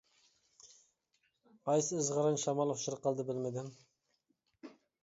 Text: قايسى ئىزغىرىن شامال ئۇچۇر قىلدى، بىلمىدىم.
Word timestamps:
قايسى 1.69 2.01
ئىزغىرىن 2.01 2.41
شامال 2.45 2.75
ئۇچۇر 2.77 2.99
قىلدى، 3.05 3.31
بىلمىدىم. 3.31 3.73